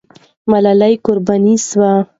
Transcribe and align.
ملالۍ 0.51 0.93
قرباني 1.05 1.55
سوه. 1.69 1.93